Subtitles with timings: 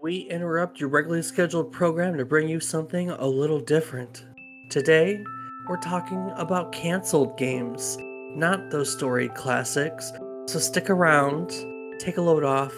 [0.00, 4.24] We interrupt your regularly scheduled program to bring you something a little different.
[4.70, 5.24] Today,
[5.68, 7.98] we're talking about canceled games,
[8.36, 10.12] not those storied classics.
[10.46, 11.50] So stick around,
[11.98, 12.72] take a load off,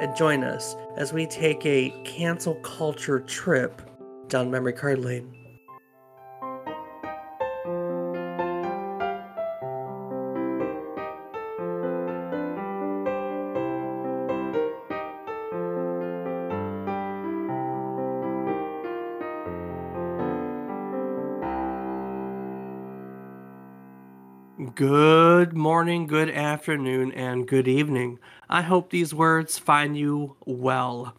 [0.00, 3.80] and join us as we take a cancel culture trip
[4.28, 5.35] down memory card lane.
[26.06, 28.18] Good afternoon, and good evening.
[28.48, 31.16] I hope these words find you well.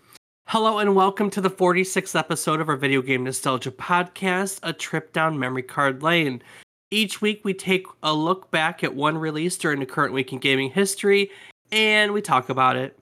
[0.47, 5.11] Hello, and welcome to the 46th episode of our Video Game Nostalgia Podcast, A Trip
[5.11, 6.41] Down Memory Card Lane.
[6.89, 10.39] Each week, we take a look back at one release during the current week in
[10.39, 11.31] gaming history,
[11.69, 12.97] and we talk about it.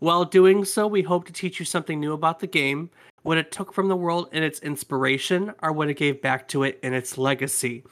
[0.00, 2.90] While doing so, we hope to teach you something new about the game,
[3.22, 6.62] what it took from the world in its inspiration, or what it gave back to
[6.64, 7.84] it in its legacy.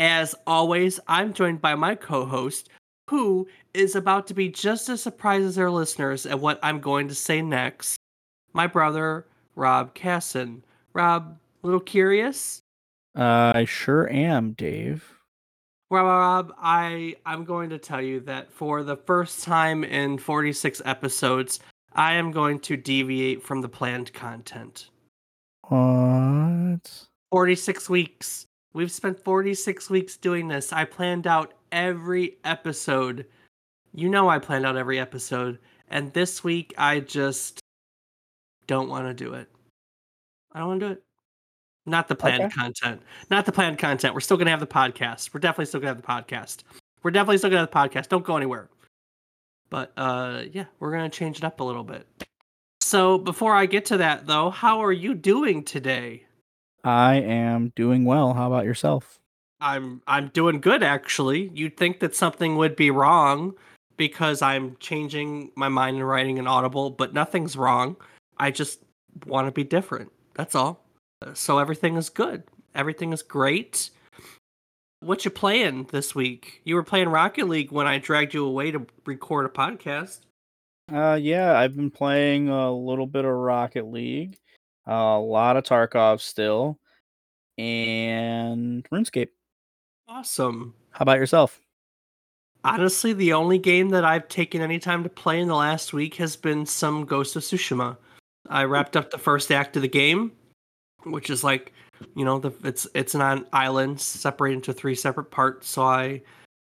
[0.00, 2.68] As always, I'm joined by my co host,
[3.10, 7.08] who is about to be just as surprised as our listeners at what I'm going
[7.08, 7.96] to say next.
[8.52, 10.62] My brother, Rob Casson.
[10.92, 12.62] Rob, a little curious?
[13.16, 15.12] Uh, I sure am, Dave.
[15.90, 20.80] Well, Rob, I I'm going to tell you that for the first time in 46
[20.84, 21.58] episodes,
[21.92, 24.88] I am going to deviate from the planned content.
[25.66, 27.08] What?
[27.32, 28.46] 46 weeks.
[28.72, 30.72] We've spent 46 weeks doing this.
[30.72, 33.26] I planned out every episode.
[33.94, 35.58] You know, I planned out every episode.
[35.88, 37.60] And this week, I just
[38.66, 39.48] don't want to do it.
[40.52, 41.02] I don't want to do it.
[41.86, 42.54] Not the planned okay.
[42.54, 43.02] content.
[43.30, 44.14] Not the planned content.
[44.14, 45.34] We're still going to have the podcast.
[45.34, 46.62] We're definitely still going to have the podcast.
[47.02, 48.08] We're definitely still going to have the podcast.
[48.08, 48.68] Don't go anywhere.
[49.70, 52.06] But uh, yeah, we're going to change it up a little bit.
[52.80, 56.24] So before I get to that, though, how are you doing today?
[56.82, 58.34] I am doing well.
[58.34, 59.19] How about yourself?
[59.60, 61.50] I'm I'm doing good actually.
[61.54, 63.54] You'd think that something would be wrong
[63.96, 67.96] because I'm changing my mind and writing an audible, but nothing's wrong.
[68.38, 68.80] I just
[69.26, 70.10] want to be different.
[70.34, 70.84] That's all.
[71.34, 72.44] So everything is good.
[72.74, 73.90] Everything is great.
[75.00, 76.62] What you playing this week?
[76.64, 80.20] You were playing Rocket League when I dragged you away to record a podcast.
[80.92, 84.38] Uh yeah, I've been playing a little bit of Rocket League
[84.86, 86.78] a lot of Tarkov still,
[87.58, 89.28] and RuneScape.
[90.10, 90.74] Awesome.
[90.90, 91.60] How about yourself?
[92.64, 96.16] Honestly, the only game that I've taken any time to play in the last week
[96.16, 97.96] has been some Ghost of Tsushima.
[98.48, 98.72] I hmm.
[98.72, 100.32] wrapped up the first act of the game,
[101.04, 101.72] which is like,
[102.16, 105.68] you know, the, it's it's an island separated into three separate parts.
[105.68, 106.22] So I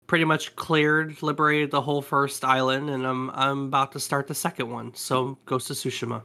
[0.07, 4.35] pretty much cleared, liberated the whole first island, and I'm I'm about to start the
[4.35, 4.93] second one.
[4.95, 6.23] So Ghost of Tsushima.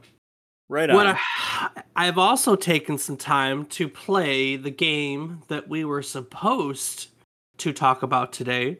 [0.71, 0.95] Right on.
[0.95, 7.09] What I, I've also taken some time to play the game that we were supposed
[7.57, 8.77] to talk about today,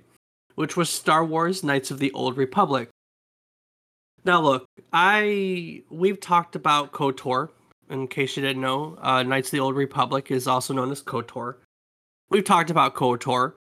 [0.56, 2.88] which was Star Wars Knights of the Old Republic.
[4.24, 7.50] Now, look, I we've talked about KOTOR.
[7.90, 11.04] In case you didn't know, uh, Knights of the Old Republic is also known as
[11.04, 11.56] KOTOR.
[12.30, 13.52] We've talked about KOTOR.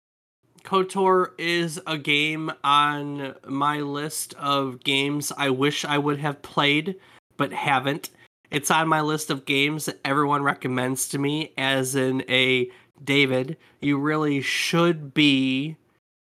[0.63, 6.96] KOTOR is a game on my list of games I wish I would have played
[7.42, 8.12] but haven't.
[8.51, 12.69] It's on my list of games that everyone recommends to me, as in a
[13.01, 15.78] David, you really should be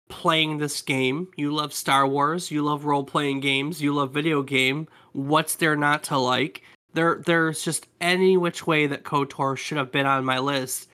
[0.10, 1.30] playing this game.
[1.38, 4.88] You love Star Wars, you love role playing games, you love video game.
[5.14, 6.64] What's there not to like?
[6.94, 10.90] There there's just any which way that KOTOR should have been on my list.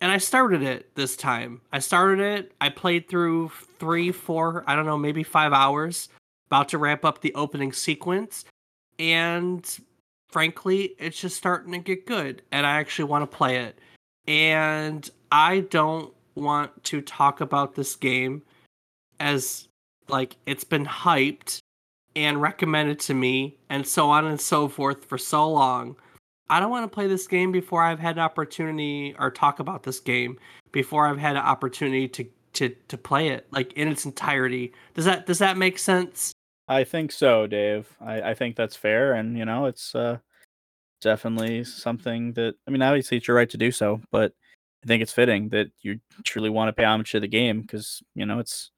[0.00, 1.60] And I started it this time.
[1.72, 6.08] I started it, I played through three, four, I don't know, maybe five hours,
[6.46, 8.46] about to wrap up the opening sequence.
[8.98, 9.78] And
[10.30, 13.78] frankly, it's just starting to get good and I actually want to play it.
[14.26, 18.42] And I don't want to talk about this game
[19.18, 19.68] as
[20.08, 21.58] like it's been hyped
[22.16, 25.96] and recommended to me and so on and so forth for so long.
[26.48, 30.00] I don't want to play this game before I've had opportunity or talk about this
[30.00, 30.36] game
[30.72, 34.72] before I've had an opportunity to to to play it like in its entirety.
[34.94, 36.32] Does that does that make sense?
[36.70, 37.88] I think so, Dave.
[38.00, 40.18] I, I think that's fair, and you know, it's uh,
[41.00, 44.32] definitely something that I mean, obviously it's your right to do so, but
[44.84, 48.04] I think it's fitting that you truly want to pay homage to the game because
[48.14, 48.70] you know it's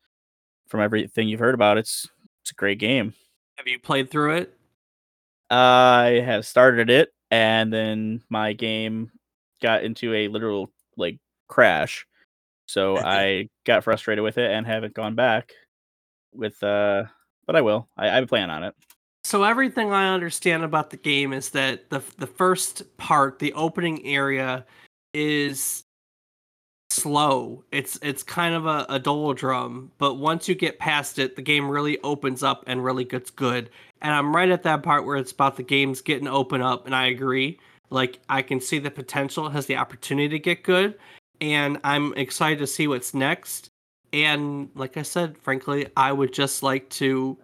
[0.69, 2.09] from everything you've heard about, it's
[2.41, 3.13] it's a great game.
[3.59, 4.57] Have you played through it?
[5.51, 9.13] I have started it, and then my game
[9.61, 12.07] got into a literal like crash,
[12.65, 15.53] so I got frustrated with it and haven't gone back
[16.33, 17.05] with uh
[17.47, 17.89] but I will.
[17.97, 18.75] I, I plan on it.
[19.25, 24.05] So everything I understand about the game is that the the first part, the opening
[24.05, 24.65] area,
[25.15, 25.85] is
[26.91, 27.65] slow.
[27.73, 31.69] It's it's kind of a, a doldrum, but once you get past it, the game
[31.69, 33.71] really opens up and really gets good.
[34.03, 36.95] And I'm right at that part where it's about the game's getting open up, and
[36.95, 37.59] I agree.
[37.91, 40.99] Like I can see the potential, has the opportunity to get good,
[41.41, 43.71] and I'm excited to see what's next.
[44.13, 47.39] And like I said, frankly, I would just like to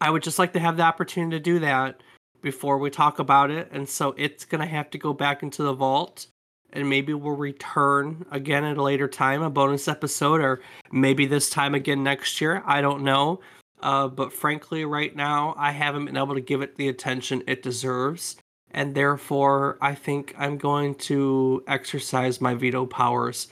[0.00, 2.02] I would just like to have the opportunity to do that
[2.40, 3.68] before we talk about it.
[3.70, 6.26] And so it's gonna have to go back into the vault
[6.72, 11.50] and maybe we'll return again at a later time, a bonus episode, or maybe this
[11.50, 12.62] time again next year.
[12.66, 13.40] I don't know.
[13.80, 17.62] Uh, but frankly, right now, I haven't been able to give it the attention it
[17.62, 18.36] deserves.
[18.70, 23.48] And therefore, I think I'm going to exercise my veto powers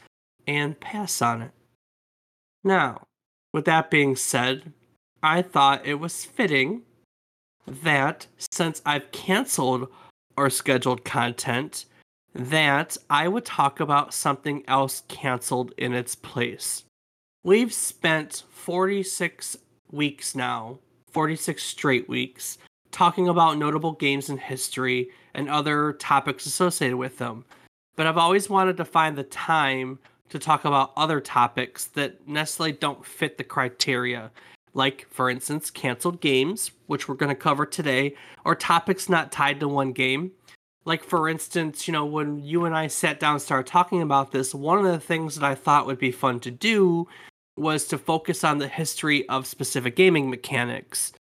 [0.46, 1.50] and pass on it.
[2.62, 3.06] Now,
[3.52, 4.72] with that being said,
[5.22, 6.82] I thought it was fitting
[7.66, 9.88] that since I've canceled
[10.36, 11.86] our scheduled content,
[12.34, 16.84] that I would talk about something else canceled in its place.
[17.42, 19.56] We've spent 46
[19.90, 20.78] weeks now,
[21.10, 22.58] 46 straight weeks,
[22.90, 27.44] talking about notable games in history and other topics associated with them.
[27.96, 29.98] But I've always wanted to find the time
[30.30, 34.30] to talk about other topics that necessarily don't fit the criteria.
[34.72, 39.60] Like, for instance, canceled games, which we're going to cover today, or topics not tied
[39.60, 40.32] to one game
[40.84, 44.32] like for instance, you know, when you and I sat down and started talking about
[44.32, 47.06] this, one of the things that I thought would be fun to do
[47.56, 51.12] was to focus on the history of specific gaming mechanics.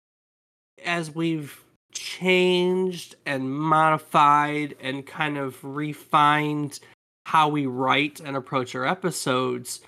[0.84, 1.62] As we've
[1.92, 6.80] changed and modified and kind of refined
[7.26, 9.80] how we write and approach our episodes,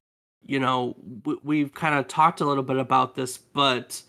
[0.45, 0.97] you know,
[1.43, 4.03] we've kind of talked a little bit about this, but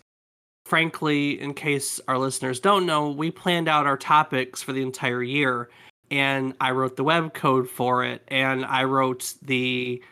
[0.66, 5.22] frankly, in case our listeners don't know, we planned out our topics for the entire
[5.22, 5.70] year,
[6.10, 10.02] and I wrote the web code for it, and I wrote the,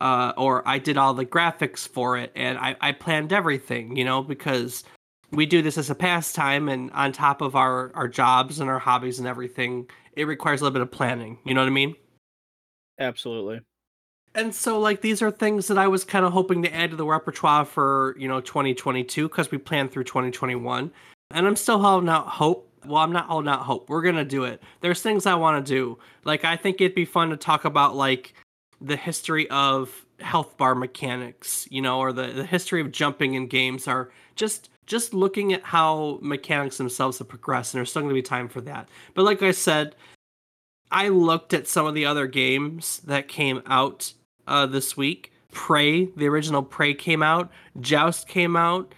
[0.00, 4.04] uh, or I did all the graphics for it, and I, I planned everything, you
[4.04, 4.84] know, because
[5.30, 8.78] we do this as a pastime, and on top of our our jobs and our
[8.78, 11.38] hobbies and everything, it requires a little bit of planning.
[11.44, 11.96] You know what I mean?
[13.02, 13.60] Absolutely
[14.34, 16.96] and so like these are things that I was kind of hoping to add to
[16.96, 20.90] the repertoire for you know 2022 because we planned through 2021,
[21.32, 22.68] and I'm still holding out hope.
[22.84, 23.88] Well, I'm not holding out hope.
[23.88, 24.62] We're gonna do it.
[24.80, 25.98] There's things I want to do.
[26.24, 28.34] Like I think it'd be fun to talk about like
[28.80, 33.46] the history of health bar mechanics, you know, or the, the history of jumping in
[33.46, 37.74] games, are just just looking at how mechanics themselves have progressed.
[37.74, 38.88] And there's still gonna be time for that.
[39.14, 39.94] But like I said,
[40.92, 44.12] I looked at some of the other games that came out
[44.46, 45.32] uh, this week.
[45.50, 47.50] Prey, the original Prey came out.
[47.80, 48.94] Joust came out.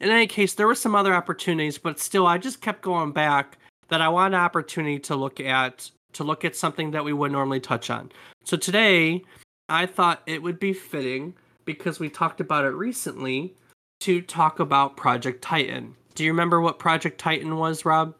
[0.00, 3.58] In any case, there were some other opportunities, but still, I just kept going back
[3.88, 7.30] that I wanted an opportunity to look at to look at something that we would
[7.30, 8.10] normally touch on.
[8.44, 9.22] So today,
[9.68, 11.34] I thought it would be fitting
[11.64, 13.54] because we talked about it recently
[14.00, 15.94] to talk about Project Titan.
[16.14, 18.14] Do you remember what Project Titan was, Rob?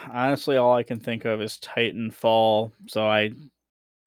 [0.00, 2.72] Honestly, all I can think of is Titanfall.
[2.86, 3.32] So I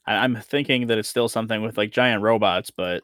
[0.08, 3.04] I'm thinking that it's still something with like giant robots, but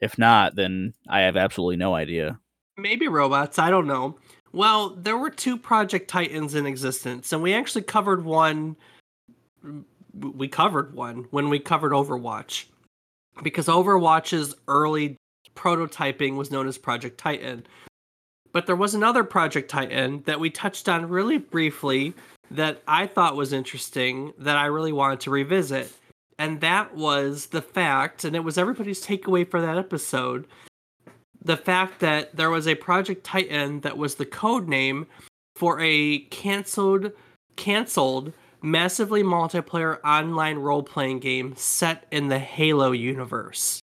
[0.00, 2.38] if not, then I have absolutely no idea.
[2.76, 3.58] Maybe robots.
[3.58, 4.18] I don't know.
[4.52, 8.76] Well, there were two Project Titans in existence, and we actually covered one.
[10.12, 12.66] We covered one when we covered Overwatch,
[13.42, 15.16] because Overwatch's early
[15.56, 17.66] prototyping was known as Project Titan.
[18.54, 22.14] But there was another Project Titan that we touched on really briefly
[22.50, 25.92] that I thought was interesting that I really wanted to revisit
[26.38, 30.46] and that was the fact, and it was everybody's takeaway for that episode.
[31.44, 35.06] The fact that there was a Project Titan that was the code name
[35.56, 37.12] for a canceled,
[37.56, 38.32] canceled,
[38.62, 43.80] massively multiplayer online role playing game set in the Halo universe.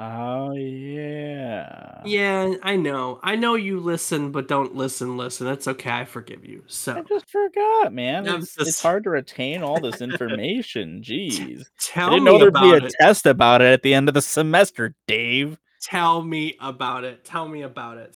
[0.00, 2.02] Oh yeah.
[2.04, 3.18] Yeah, I know.
[3.24, 5.16] I know you listen, but don't listen.
[5.16, 5.90] Listen, that's okay.
[5.90, 6.62] I forgive you.
[6.68, 8.24] So I just forgot, man.
[8.24, 8.68] It's, just...
[8.68, 11.02] it's hard to retain all this information.
[11.02, 11.66] Jeez.
[11.80, 12.94] Tell I didn't me know there'd be a it.
[13.00, 15.58] test about it at the end of the semester, Dave.
[15.82, 17.24] Tell me about it.
[17.24, 18.14] Tell me about it.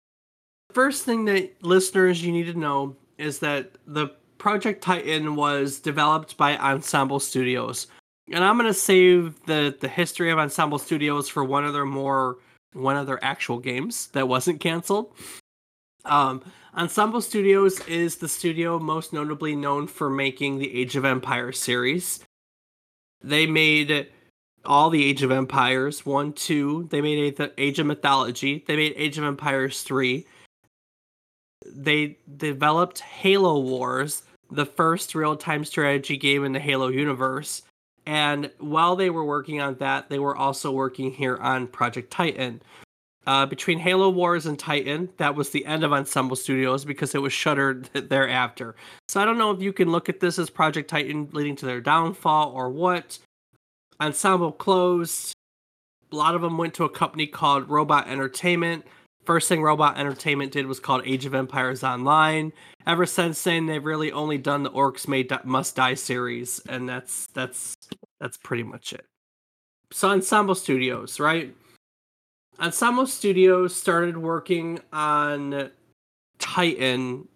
[0.72, 4.08] First thing that listeners you need to know is that the
[4.38, 7.86] Project Titan was developed by Ensemble Studios
[8.32, 12.38] and I'm gonna save the the history of Ensemble Studios for one of their more
[12.72, 15.12] one of their actual games that wasn't canceled.
[16.04, 16.42] Um,
[16.76, 22.20] Ensemble Studios is the studio most notably known for making the Age of Empires series.
[23.22, 24.08] They made
[24.64, 26.86] all the Age of Empires one, two.
[26.90, 28.64] They made Age of Mythology.
[28.66, 30.26] They made Age of Empires three.
[31.66, 37.62] they developed Halo Wars, the first real time strategy game in the Halo universe.
[38.08, 42.62] And while they were working on that, they were also working here on Project Titan.
[43.26, 47.20] Uh, between Halo Wars and Titan, that was the end of Ensemble Studios because it
[47.20, 48.74] was shuttered thereafter.
[49.08, 51.66] So I don't know if you can look at this as Project Titan leading to
[51.66, 53.18] their downfall or what.
[54.00, 55.34] Ensemble closed.
[56.10, 58.86] A lot of them went to a company called Robot Entertainment.
[59.28, 62.50] First thing Robot Entertainment did was called Age of Empires Online.
[62.86, 67.26] Ever since then, they've really only done the Orcs Made Must Die series, and that's
[67.34, 67.76] that's
[68.18, 69.04] that's pretty much it.
[69.92, 71.54] So Ensemble Studios, right?
[72.58, 75.72] Ensemble Studios started working on
[76.38, 77.28] Titan.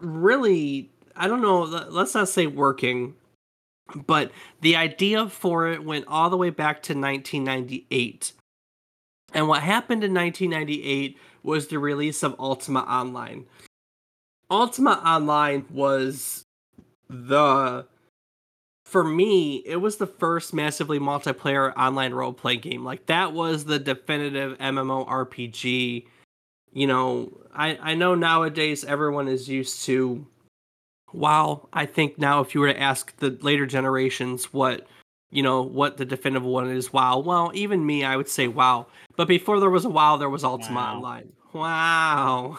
[0.00, 1.62] Really, I don't know.
[1.62, 3.14] Let's not say working,
[3.94, 8.32] but the idea for it went all the way back to 1998.
[9.34, 13.46] And what happened in 1998 was the release of Ultima Online.
[14.50, 16.44] Ultima Online was
[17.10, 17.86] the
[18.84, 22.84] for me, it was the first massively multiplayer online role playing game.
[22.84, 26.06] Like that was the definitive MMORPG.
[26.72, 30.26] You know, I I know nowadays everyone is used to
[31.12, 31.68] WoW.
[31.72, 34.86] I think now if you were to ask the later generations what
[35.34, 37.18] you know what the definitive one is WoW.
[37.18, 38.86] Well, even me, I would say WoW.
[39.16, 40.94] But before there was a WoW, there was Ultima wow.
[40.94, 41.32] Online.
[41.52, 42.58] Wow.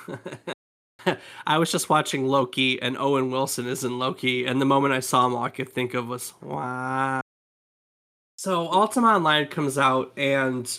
[1.47, 4.99] I was just watching Loki, and Owen Wilson is in Loki, and the moment I
[4.99, 7.21] saw him, all I could think of was wow.
[8.37, 10.77] So Ultima Online comes out, and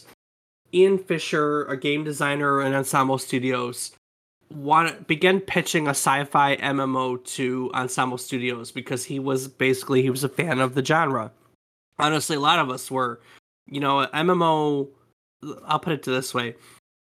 [0.74, 3.92] Ian Fischer, a game designer in Ensemble Studios,
[4.50, 10.24] want began pitching a sci-fi MMO to Ensemble Studios because he was basically he was
[10.24, 11.32] a fan of the genre.
[11.98, 13.20] Honestly, a lot of us were.
[13.68, 14.88] You know, MMO.
[15.66, 16.54] I'll put it to this way: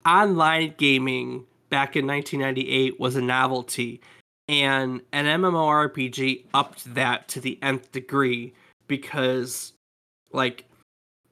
[0.06, 4.00] online gaming back in 1998 was a novelty,
[4.48, 8.52] and an MMORPG upped that to the nth degree
[8.88, 9.72] because,
[10.32, 10.64] like,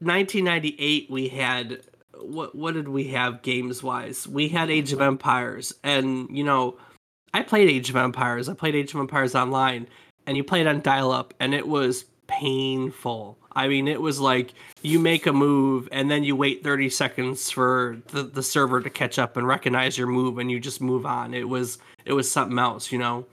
[0.00, 1.82] 1998 we had
[2.20, 4.26] what what did we have games wise?
[4.26, 6.76] We had Age of Empires, and you know,
[7.34, 8.48] I played Age of Empires.
[8.48, 9.86] I played Age of Empires online,
[10.26, 13.36] and you played on dial up, and it was painful.
[13.52, 17.50] I mean, it was like you make a move and then you wait 30 seconds
[17.50, 21.04] for the, the server to catch up and recognize your move and you just move
[21.04, 21.34] on.
[21.34, 23.26] It was it was something else, you know.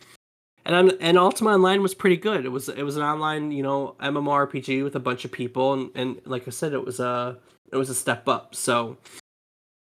[0.66, 2.44] And I'm, and Ultima Online was pretty good.
[2.44, 5.92] It was it was an online, you know, MMORPG with a bunch of people and,
[5.94, 7.38] and like I said it was a
[7.72, 8.56] it was a step up.
[8.56, 8.98] So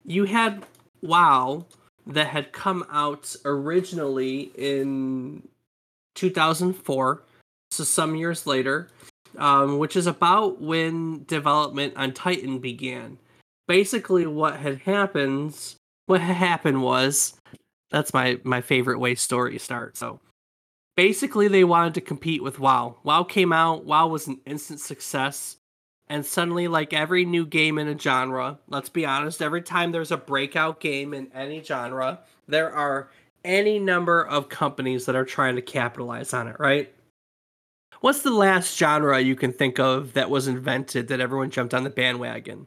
[0.04, 0.64] you had
[1.02, 1.66] WoW
[2.06, 5.42] that had come out originally in
[6.14, 7.22] 2004
[7.70, 8.88] so some years later,
[9.38, 13.18] um, which is about when development on Titan began.
[13.68, 15.56] Basically, what had happened,
[16.06, 17.34] what had happened was,
[17.90, 19.96] that's my my favorite way story start.
[19.96, 20.20] So,
[20.96, 22.96] basically, they wanted to compete with WoW.
[23.04, 23.84] WoW came out.
[23.84, 25.56] WoW was an instant success,
[26.08, 30.10] and suddenly, like every new game in a genre, let's be honest, every time there's
[30.10, 33.10] a breakout game in any genre, there are
[33.44, 36.92] any number of companies that are trying to capitalize on it, right?
[38.00, 41.84] What's the last genre you can think of that was invented that everyone jumped on
[41.84, 42.66] the bandwagon?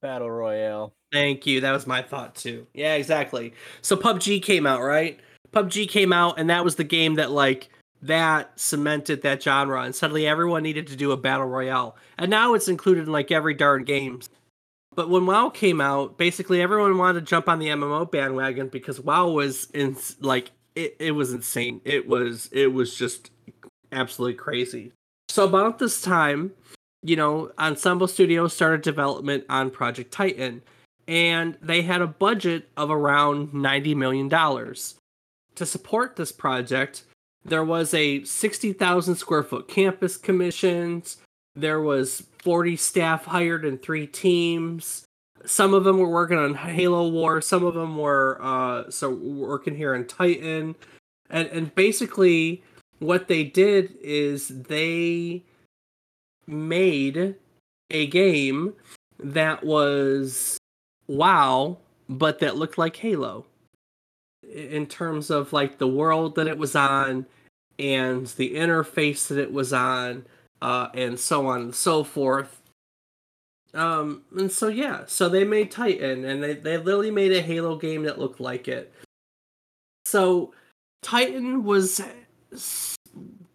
[0.00, 0.92] Battle Royale.
[1.12, 1.60] Thank you.
[1.60, 2.66] That was my thought too.
[2.74, 3.54] Yeah, exactly.
[3.82, 5.20] So PUBG came out, right?
[5.52, 7.68] PUBG came out, and that was the game that like
[8.02, 12.54] that cemented that genre, and suddenly everyone needed to do a battle royale, and now
[12.54, 14.20] it's included in like every darn game.
[14.94, 19.00] But when WoW came out, basically everyone wanted to jump on the MMO bandwagon because
[19.00, 21.80] WoW was in like it, it was insane.
[21.84, 23.30] It was it was just
[23.94, 24.92] absolutely crazy.
[25.28, 26.52] So about this time,
[27.02, 30.62] you know, Ensemble Studios started development on Project Titan,
[31.06, 34.28] and they had a budget of around $90 million.
[34.28, 37.04] To support this project,
[37.44, 41.16] there was a 60,000 square foot campus commissioned.
[41.54, 45.04] There was 40 staff hired in three teams.
[45.44, 47.42] Some of them were working on Halo War.
[47.42, 50.74] Some of them were uh, so working here in Titan,
[51.28, 52.62] and and basically
[52.98, 55.42] what they did is they
[56.46, 57.34] made
[57.90, 58.74] a game
[59.18, 60.58] that was
[61.06, 63.46] WoW, but that looked like Halo
[64.52, 67.26] in terms of like the world that it was on
[67.78, 70.24] and the interface that it was on,
[70.62, 72.62] uh, and so on and so forth.
[73.72, 77.76] Um, and so yeah, so they made Titan, and they they literally made a Halo
[77.76, 78.92] game that looked like it.
[80.04, 80.52] So
[81.02, 82.00] Titan was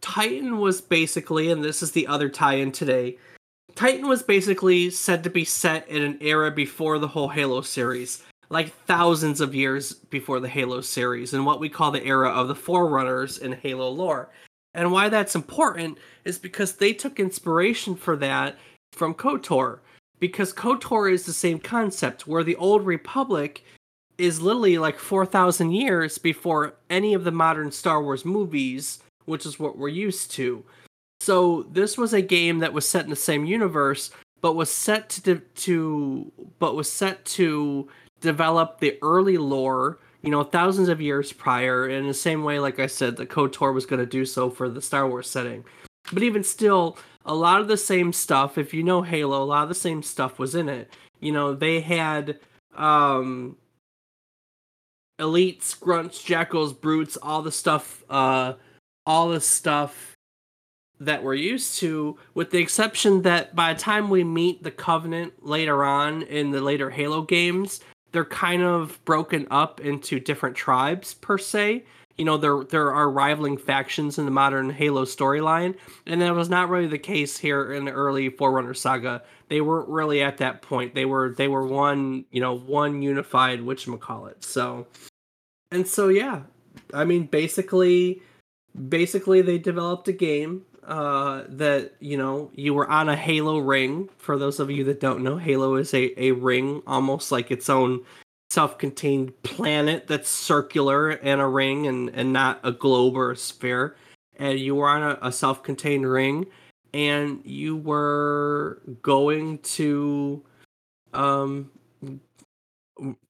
[0.02, 3.18] Titan was basically, and this is the other tie-in today.
[3.76, 8.24] Titan was basically said to be set in an era before the whole Halo series.
[8.50, 12.48] like thousands of years before the Halo series and what we call the era of
[12.48, 14.30] the Forerunners in Halo lore.
[14.74, 18.58] And why that's important is because they took inspiration for that
[18.94, 19.80] from KOTOR.
[20.20, 23.64] Because KOTOR is the same concept, where the Old Republic
[24.20, 29.60] is literally like 4,000 years before any of the modern Star Wars movies, which is
[29.60, 30.64] what we're used to.
[31.22, 34.12] So this was a game that was set in the same universe,
[34.42, 37.90] but was set to to but was set to
[38.22, 42.80] develop the early lore, you know, thousands of years prior, in the same way, like
[42.80, 45.64] I said, the KOTOR was going to do so for the Star Wars setting.
[46.12, 49.64] But even still, a lot of the same stuff, if you know Halo, a lot
[49.64, 50.90] of the same stuff was in it.
[51.20, 52.40] You know, they had
[52.76, 53.58] um
[55.20, 58.54] elites, grunts, jackals, brutes, all the stuff, uh,
[59.06, 60.16] all the stuff
[61.00, 65.46] that we're used to, with the exception that by the time we meet the Covenant
[65.46, 67.80] later on in the later Halo games,
[68.12, 71.86] they're kind of broken up into different tribes per se.
[72.18, 76.50] You know, there there are rivaling factions in the modern Halo storyline, and that was
[76.50, 79.24] not really the case here in the early Forerunner saga.
[79.48, 80.96] They weren't really at that point.
[80.96, 84.44] They were they were one, you know, one unified whatchamacallit.
[84.44, 84.86] So
[85.72, 86.42] and so yeah.
[86.94, 88.22] I mean basically
[88.88, 94.10] basically they developed a game uh, that you know you were on a Halo ring.
[94.18, 97.70] For those of you that don't know, Halo is a, a ring, almost like its
[97.70, 98.04] own
[98.50, 103.96] self-contained planet that's circular and a ring, and and not a globe or a sphere.
[104.38, 106.48] And you were on a, a self-contained ring,
[106.94, 110.44] and you were going to
[111.14, 111.70] um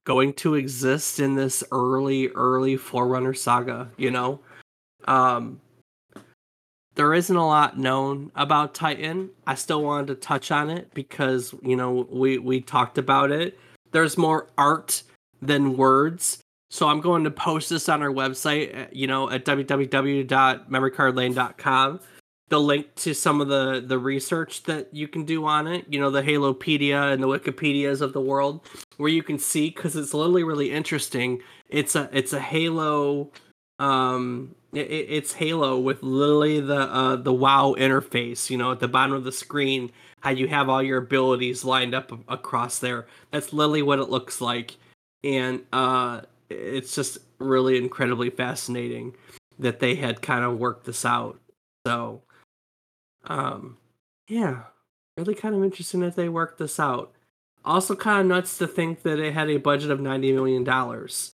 [0.04, 4.40] going to exist in this early early forerunner saga you know
[5.06, 5.60] um
[7.00, 9.30] there isn't a lot known about Titan.
[9.46, 13.58] I still wanted to touch on it because, you know, we we talked about it.
[13.92, 15.02] There's more art
[15.40, 16.42] than words.
[16.68, 22.00] So I'm going to post this on our website, uh, you know, at www.memorycardlane.com.
[22.50, 25.98] The link to some of the the research that you can do on it, you
[26.00, 28.60] know, the Halopedia and the Wikipedias of the world,
[28.96, 31.40] where you can see because it's literally really interesting.
[31.68, 33.30] It's a it's a Halo
[33.78, 38.50] um it, it's Halo with literally the uh, the WoW interface.
[38.50, 41.94] You know, at the bottom of the screen, how you have all your abilities lined
[41.94, 43.06] up across there.
[43.30, 44.76] That's literally what it looks like,
[45.24, 49.14] and uh, it's just really incredibly fascinating
[49.58, 51.38] that they had kind of worked this out.
[51.86, 52.22] So,
[53.24, 53.76] um,
[54.28, 54.64] yeah,
[55.16, 57.12] really kind of interesting that they worked this out.
[57.64, 61.32] Also, kind of nuts to think that it had a budget of ninety million dollars,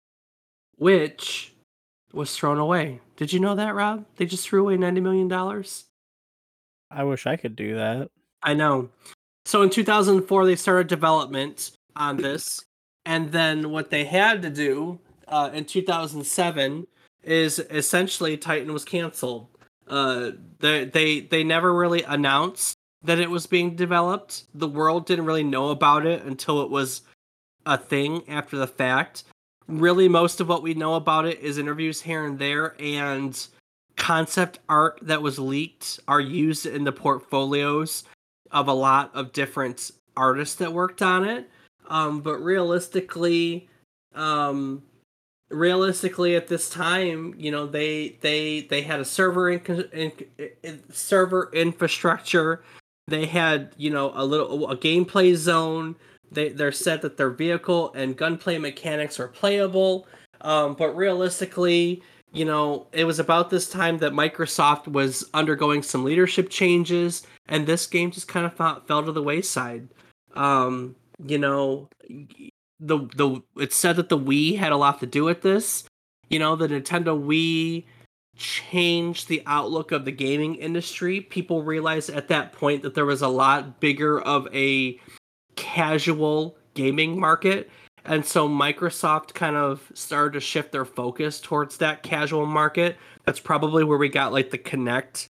[0.77, 1.55] which
[2.13, 3.01] was thrown away.
[3.17, 4.05] Did you know that, Rob?
[4.17, 5.87] They just threw away ninety million dollars.
[6.91, 8.11] I wish I could do that.
[8.43, 8.91] I know.
[9.45, 12.65] So in 2004, they started development on this,
[13.07, 16.87] and then what they had to do uh, in 2007
[17.23, 19.49] is essentially Titan was canceled.
[19.91, 24.45] Uh, they they they never really announced that it was being developed.
[24.55, 27.03] The world didn't really know about it until it was
[27.67, 29.25] a thing after the fact
[29.71, 33.47] really most of what we know about it is interviews here and there and
[33.97, 38.05] concept art that was leaked are used in the portfolios
[38.51, 41.49] of a lot of different artists that worked on it
[41.89, 43.69] um, but realistically
[44.15, 44.83] um,
[45.51, 49.61] realistically at this time you know they they they had a server in,
[49.93, 50.13] in,
[50.63, 52.63] in, server infrastructure.
[53.09, 55.97] They had you know a little a gameplay zone.
[56.31, 60.07] They they're said that their vehicle and gunplay mechanics are playable,
[60.43, 66.05] um, but realistically, you know, it was about this time that Microsoft was undergoing some
[66.05, 69.89] leadership changes, and this game just kind of fell, fell to the wayside.
[70.35, 70.95] Um,
[71.27, 71.89] you know,
[72.81, 75.85] the the it said that the Wii had a lot to do with this.
[76.29, 77.85] You know, the Nintendo Wii
[78.37, 81.21] changed the outlook of the gaming industry.
[81.21, 84.99] People realized at that point that there was a lot bigger of a
[85.57, 87.71] casual gaming market.
[88.05, 92.97] And so Microsoft kind of started to shift their focus towards that casual market.
[93.27, 95.27] That's probably where we got like the Kinect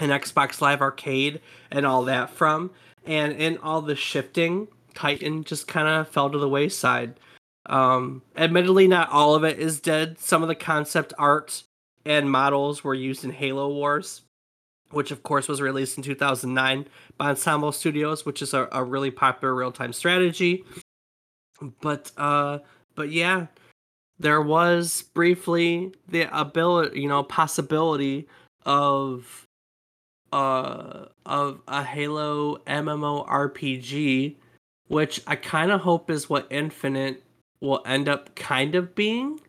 [0.00, 2.70] and Xbox Live Arcade and all that from.
[3.04, 7.18] And in all the shifting, Titan just kind of fell to the wayside.
[7.66, 10.18] Um, admittedly, not all of it is dead.
[10.18, 11.62] Some of the concept art
[12.04, 14.22] and models were used in Halo Wars
[14.92, 19.10] which of course was released in 2009 by Ensemble Studios, which is a, a really
[19.10, 20.64] popular real-time strategy.
[21.80, 22.58] But uh,
[22.94, 23.46] but yeah,
[24.18, 28.28] there was briefly the ability, you know, possibility
[28.64, 29.46] of
[30.32, 34.36] uh of a Halo MMO RPG,
[34.92, 37.22] which I kind of hope is what Infinite
[37.62, 39.40] will end up kind of being.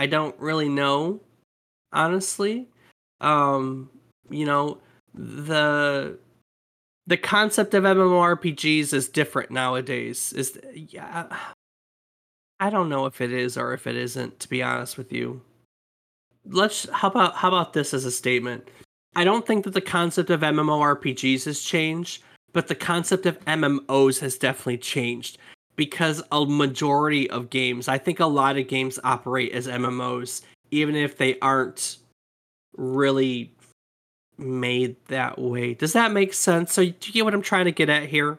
[0.00, 1.20] I don't really know,
[1.92, 2.66] honestly.
[3.20, 3.88] Um,
[4.30, 4.78] you know,
[5.14, 6.18] the
[7.06, 10.32] the concept of MMORPGs is different nowadays.
[10.32, 11.28] Is yeah,
[12.58, 14.40] I don't know if it is or if it isn't.
[14.40, 15.40] To be honest with you,
[16.46, 18.68] let's how about how about this as a statement?
[19.14, 24.20] I don't think that the concept of MMORPGs has changed, but the concept of MMOs
[24.20, 25.36] has definitely changed
[25.76, 30.94] because a majority of games, I think a lot of games operate as MMOs, even
[30.94, 31.98] if they aren't
[32.76, 33.52] really
[34.38, 35.74] made that way.
[35.74, 36.72] Does that make sense?
[36.72, 38.38] So, do you get what I'm trying to get at here?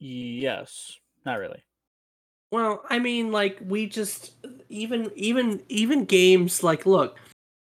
[0.00, 1.62] Yes, not really.
[2.50, 4.32] Well, I mean, like we just
[4.68, 7.18] even even even games like look,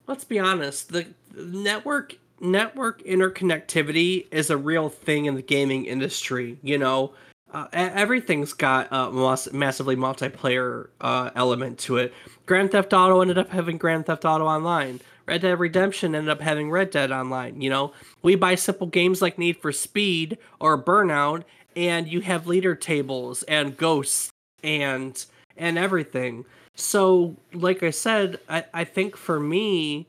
[0.06, 6.58] let's be honest, the network network interconnectivity is a real thing in the gaming industry.
[6.62, 7.12] You know,
[7.52, 9.10] uh, everything's got a
[9.52, 12.14] massively multiplayer uh, element to it.
[12.46, 15.00] Grand Theft Auto ended up having Grand Theft Auto Online.
[15.26, 17.60] Red Dead Redemption ended up having Red Dead Online.
[17.60, 21.44] You know, we buy simple games like Need for Speed or Burnout,
[21.76, 24.32] and you have leader tables and ghosts
[24.64, 25.24] and
[25.56, 26.44] and everything.
[26.74, 30.08] So, like I said, I, I think for me,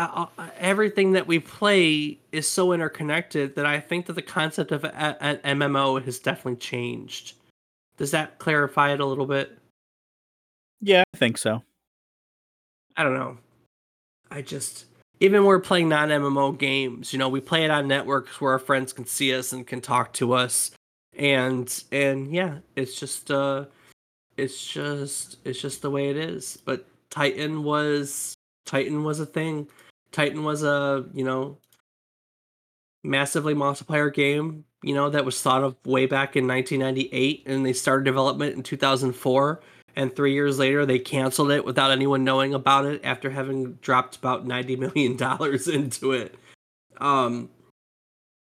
[0.00, 4.84] uh everything that we play is so interconnected that I think that the concept of
[4.84, 7.34] an MMO has definitely changed.
[7.96, 9.58] Does that clarify it a little bit?
[10.80, 11.62] Yeah, I think so.
[12.96, 13.38] I don't know.
[14.30, 14.86] I just
[15.20, 18.58] even we're playing non MMO games, you know, we play it on networks where our
[18.58, 20.70] friends can see us and can talk to us,
[21.16, 23.66] and and yeah, it's just uh,
[24.36, 26.58] it's just it's just the way it is.
[26.64, 28.34] But Titan was
[28.64, 29.68] Titan was a thing.
[30.12, 31.58] Titan was a you know
[33.04, 34.64] massively multiplayer game.
[34.82, 38.62] You know that was thought of way back in 1998, and they started development in
[38.62, 39.60] 2004
[39.96, 44.16] and three years later they canceled it without anyone knowing about it after having dropped
[44.16, 46.34] about 90 million dollars into it
[46.98, 47.48] um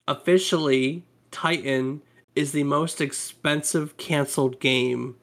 [0.09, 2.03] officially titan
[2.35, 5.17] is the most expensive canceled game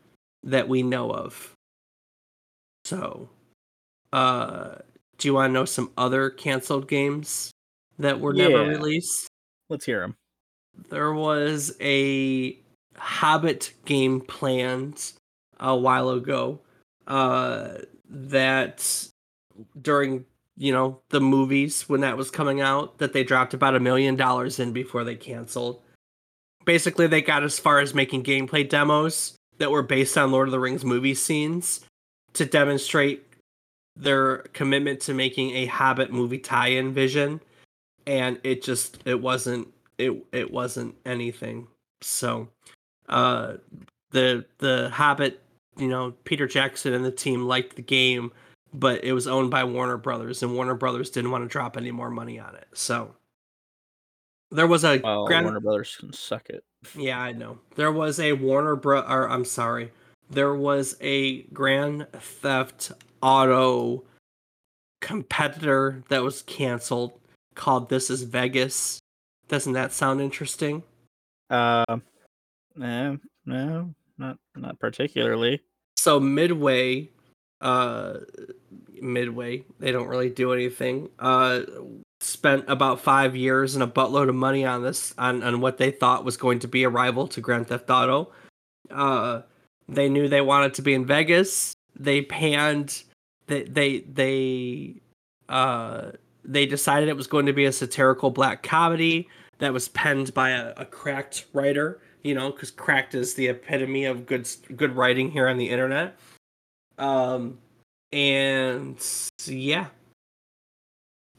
[0.44, 1.54] that we know of
[2.86, 3.30] so
[4.14, 4.76] uh
[5.20, 7.52] do you want to know some other canceled games
[8.00, 8.48] that were yeah.
[8.48, 9.28] never released
[9.70, 10.16] let's hear them
[10.90, 12.58] there was a
[12.98, 15.14] hobbit game planned
[15.60, 16.60] a while ago
[17.08, 17.80] uh,
[18.10, 19.08] that
[19.82, 20.26] during
[20.58, 24.16] you know the movies when that was coming out that they dropped about a million
[24.16, 25.82] dollars in before they canceled.
[26.66, 30.52] Basically, they got as far as making gameplay demos that were based on Lord of
[30.52, 31.82] the Rings movie scenes
[32.34, 33.26] to demonstrate
[34.00, 37.42] their commitment to making a Hobbit movie tie-in vision,
[38.08, 41.68] and it just it wasn't it it wasn't anything.
[42.02, 42.48] So,
[43.10, 43.56] uh,
[44.12, 45.42] the the Hobbit
[45.78, 48.32] you know Peter Jackson and the team liked the game,
[48.74, 51.92] but it was owned by Warner Brothers, and Warner Brothers didn't want to drop any
[51.92, 52.68] more money on it.
[52.74, 53.14] So
[54.50, 55.46] there was a well, Grand...
[55.46, 56.64] Warner Brothers can suck it.
[56.96, 57.60] Yeah, I know.
[57.76, 59.02] There was a Warner Bro.
[59.02, 59.92] Or I'm sorry.
[60.30, 64.04] There was a Grand Theft Auto
[65.02, 67.14] competitor that was canceled
[67.56, 69.00] called This Is Vegas.
[69.48, 70.84] Doesn't that sound interesting?
[71.50, 71.98] Uh,
[72.76, 75.62] no, no, not not particularly.
[75.98, 77.10] So Midway,
[77.62, 78.20] uh,
[79.02, 81.10] Midway, they don't really do anything.
[81.18, 81.62] Uh,
[82.22, 85.90] spent about five years and a buttload of money on this on on what they
[85.90, 88.32] thought was going to be a rival to Grand Theft Auto.
[88.92, 89.42] Uh,
[89.90, 91.74] they knew they wanted to be in Vegas.
[91.98, 93.04] They panned.
[93.48, 94.96] They they they
[95.48, 96.12] uh
[96.46, 100.52] they decided it was going to be a satirical black comedy that was penned by
[100.52, 105.32] a, a cracked writer you know, because cracked is the epitome of good good writing
[105.32, 106.18] here on the internet.
[106.98, 107.60] Um,
[108.12, 108.98] and
[109.46, 109.88] yeah,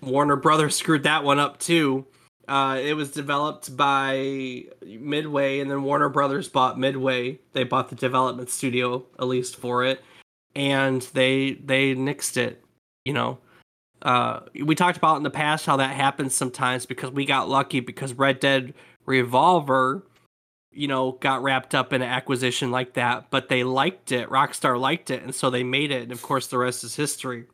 [0.00, 2.06] Warner Brothers screwed that one up too.
[2.50, 7.38] Uh, it was developed by Midway, and then Warner Brothers bought Midway.
[7.52, 10.02] They bought the development studio, at least for it,
[10.56, 12.64] and they they nixed it.
[13.04, 13.38] You know,
[14.02, 17.78] uh, we talked about in the past how that happens sometimes because we got lucky
[17.78, 18.74] because Red Dead
[19.06, 20.04] Revolver
[20.72, 24.28] you know, got wrapped up in an acquisition like that, but they liked it.
[24.28, 26.02] Rockstar liked it, and so they made it.
[26.02, 27.46] And of course, the rest is history.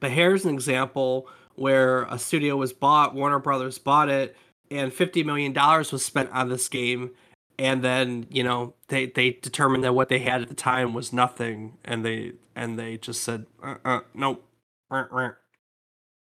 [0.00, 4.36] But here's an example where a studio was bought, Warner Brothers bought it,
[4.70, 7.10] and $50 million was spent on this game.
[7.58, 11.12] And then, you know, they, they determined that what they had at the time was
[11.12, 14.44] nothing, and they and they just said, uh, uh nope.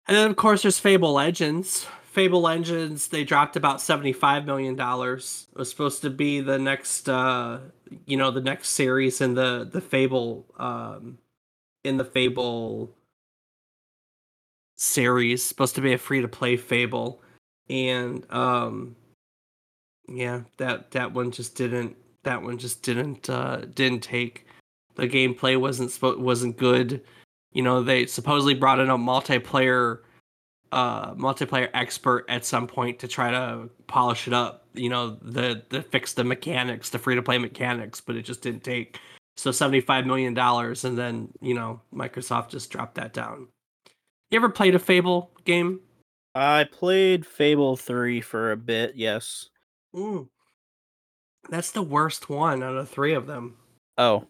[0.08, 1.86] And then, of course, there's Fable Legends.
[2.04, 5.48] Fable Legends they dropped about seventy five million dollars.
[5.52, 7.60] It was supposed to be the next, uh,
[8.06, 11.18] you know, the next series in the the Fable, um,
[11.84, 12.96] in the Fable
[14.78, 15.44] series.
[15.44, 17.22] Supposed to be a free to play Fable,
[17.70, 18.96] and um,
[20.08, 21.98] yeah, that that one just didn't.
[22.24, 24.46] That one just didn't uh, didn't take.
[24.96, 27.04] The gameplay wasn't wasn't good.
[27.54, 30.00] You know, they supposedly brought in a multiplayer
[30.72, 35.63] uh multiplayer expert at some point to try to polish it up you know the
[35.70, 39.00] the fix the mechanics the free to play mechanics but it just didn't take
[39.38, 43.48] so 75 million dollars and then you know microsoft just dropped that down
[44.32, 45.82] you ever played a fable game
[46.36, 49.50] I played Fable 3 for a bit, yes.
[49.96, 50.28] mm.
[51.50, 53.58] that's the worst one out of three of them
[53.98, 54.28] Oh,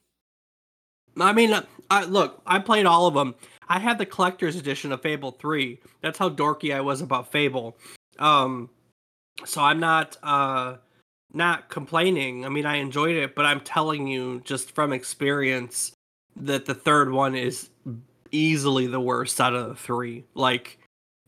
[1.20, 3.36] I mean, uh, I, look, I played all of them.
[3.68, 5.80] I had the collector's edition of Fable 3.
[6.02, 7.76] That's how dorky I was about Fable.
[8.20, 8.70] Um,
[9.46, 10.78] so I'm not uh,
[11.34, 12.46] not complaining.
[12.46, 15.92] I mean, I enjoyed it, but I'm telling you just from experience
[16.36, 17.70] that the third one is
[18.32, 20.26] easily the worst out of the three.
[20.34, 20.80] Like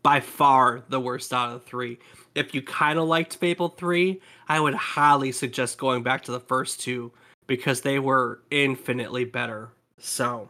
[0.04, 2.00] by far the worst out of the three.
[2.36, 6.40] If you kind of liked Fable 3, I would highly suggest going back to the
[6.40, 7.12] first two
[7.48, 9.72] because they were infinitely better.
[9.98, 10.50] So,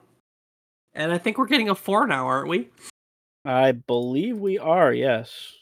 [0.94, 2.70] and I think we're getting a four now, aren't we?
[3.46, 5.56] I believe we are, yes.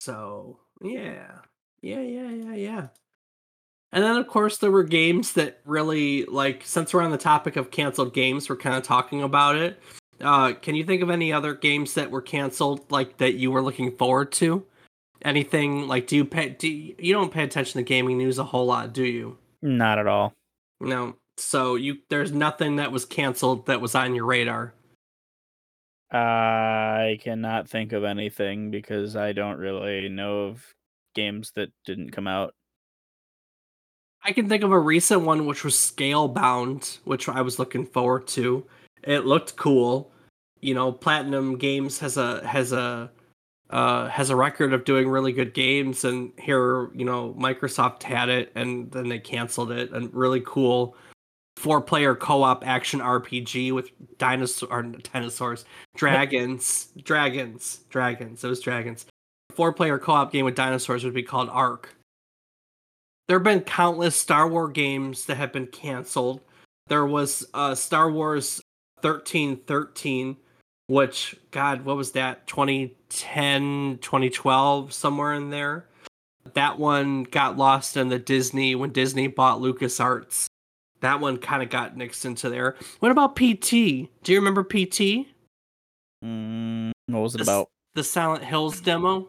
[0.00, 1.40] So, yeah.
[1.82, 2.86] Yeah, yeah, yeah, yeah.
[3.94, 7.54] And then, of course, there were games that really, like, since we're on the topic
[7.54, 9.80] of canceled games, we're kind of talking about it.
[10.20, 13.62] Uh, can you think of any other games that were canceled, like, that you were
[13.62, 14.66] looking forward to?
[15.22, 18.44] Anything, like, do you pay, do you, you don't pay attention to gaming news a
[18.44, 19.38] whole lot, do you?
[19.62, 20.32] Not at all.
[20.80, 21.14] No.
[21.36, 24.74] So, you, there's nothing that was canceled that was on your radar.
[26.10, 30.64] I cannot think of anything because I don't really know of
[31.14, 32.54] games that didn't come out.
[34.24, 38.26] I can think of a recent one which was Scalebound, which I was looking forward
[38.28, 38.64] to.
[39.02, 40.10] It looked cool.
[40.60, 43.10] You know, Platinum Games has a has a
[43.70, 48.28] uh, has a record of doing really good games, and here, you know, Microsoft had
[48.28, 49.92] it, and then they canceled it.
[49.92, 50.96] And really cool
[51.56, 55.64] four player co op action RPG with dinosaur dinosaurs,
[55.96, 58.42] dragons, dragons, dragons.
[58.42, 59.06] Was dragons.
[59.52, 61.94] Four player co op game with dinosaurs would be called Ark.
[63.28, 66.40] There have been countless Star Wars games that have been canceled.
[66.88, 68.60] There was uh, Star Wars
[69.00, 70.36] 1313,
[70.88, 72.46] which, God, what was that?
[72.46, 75.86] 2010, 2012, somewhere in there.
[76.52, 80.46] That one got lost in the Disney when Disney bought LucasArts.
[81.00, 82.76] That one kind of got mixed into there.
[83.00, 83.70] What about PT?
[83.70, 85.26] Do you remember PT?
[86.22, 87.68] Mm, what was it This- about?
[87.94, 89.28] The Silent Hills demo?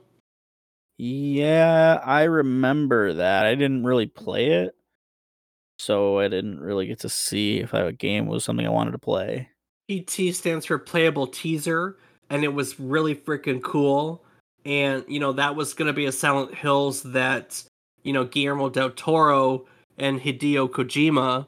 [0.98, 3.46] Yeah, I remember that.
[3.46, 4.76] I didn't really play it.
[5.78, 8.98] So I didn't really get to see if a game was something I wanted to
[8.98, 9.50] play.
[9.90, 11.98] PT stands for playable teaser,
[12.30, 14.24] and it was really freaking cool.
[14.66, 17.62] And you know that was gonna be a Silent Hills that
[18.04, 19.66] you know Guillermo del Toro
[19.98, 21.46] and Hideo Kojima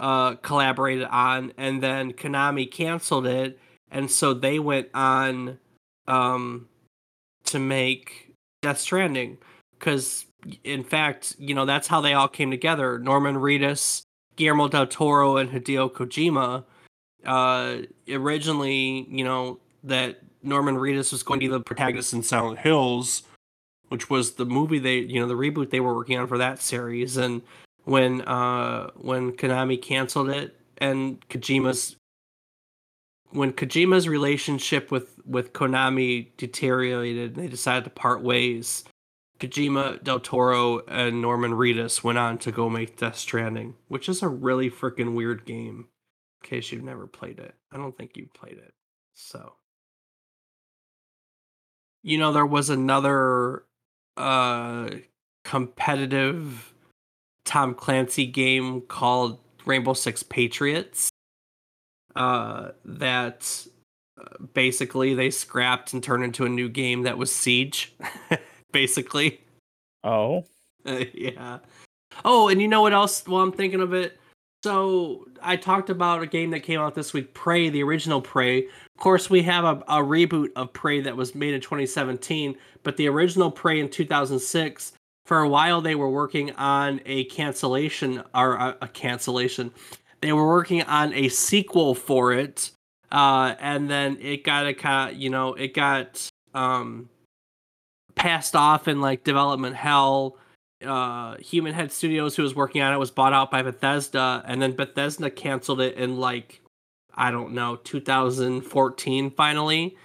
[0.00, 3.58] uh, collaborated on, and then Konami canceled it,
[3.90, 5.58] and so they went on
[6.06, 6.68] um,
[7.44, 8.27] to make
[8.62, 9.38] Death Stranding
[9.78, 10.26] because
[10.64, 12.98] in fact you know that's how they all came together.
[12.98, 14.02] Norman Reedus,
[14.36, 16.64] Guillermo del Toro, and Hideo Kojima
[17.26, 17.78] uh
[18.10, 23.22] originally you know that norman reedus was going to be the protagonist in silent hills
[23.88, 26.60] which was the movie they you know the reboot they were working on for that
[26.60, 27.42] series and
[27.84, 31.96] when uh when konami canceled it and kojima's
[33.30, 38.84] when kojima's relationship with with konami deteriorated and they decided to part ways
[39.38, 44.22] kojima del toro and norman reedus went on to go make death stranding which is
[44.22, 45.86] a really freaking weird game
[46.42, 47.54] in case you've never played it.
[47.72, 48.74] I don't think you've played it.
[49.14, 49.54] So,
[52.02, 53.64] you know, there was another
[54.16, 54.90] uh
[55.44, 56.74] competitive
[57.44, 61.10] Tom Clancy game called Rainbow Six Patriots
[62.16, 63.66] uh that
[64.20, 67.94] uh, basically they scrapped and turned into a new game that was Siege
[68.72, 69.40] basically.
[70.04, 70.44] Oh,
[70.84, 71.58] yeah.
[72.24, 73.26] Oh, and you know what else?
[73.26, 74.18] While I'm thinking of it,
[74.64, 78.64] so I talked about a game that came out this week, Prey, the original Prey.
[78.64, 82.96] Of course, we have a, a reboot of Prey that was made in 2017, but
[82.96, 84.92] the original Prey in 2006.
[85.26, 89.70] For a while, they were working on a cancellation or a, a cancellation.
[90.20, 92.72] They were working on a sequel for it,
[93.12, 97.08] uh, and then it got a kind, you know, it got um,
[98.14, 100.36] passed off in like development hell.
[100.84, 104.60] Uh, Human Head Studios, who was working on it, was bought out by Bethesda, and
[104.60, 106.60] then Bethesda canceled it in like
[107.14, 109.96] I don't know 2014 finally.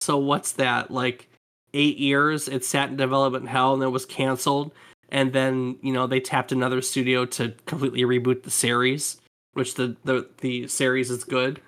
[0.00, 1.26] So what's that like?
[1.72, 4.72] Eight years it sat in development hell and then was canceled,
[5.10, 9.19] and then you know they tapped another studio to completely reboot the series,
[9.52, 11.60] which the the the series is good.